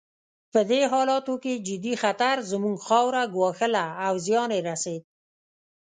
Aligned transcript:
په 0.53 0.59
دې 0.69 0.81
حالاتو 0.91 1.33
کې 1.43 1.63
جدي 1.67 1.93
خطر 2.03 2.35
زموږ 2.51 2.77
خاوره 2.87 3.23
ګواښله 3.35 3.85
او 4.05 4.13
زیان 4.25 4.49
یې 4.55 4.61
رسېد. 4.69 5.03